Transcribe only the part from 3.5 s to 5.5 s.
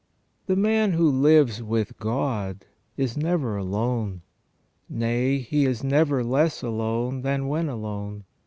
alone. Nay,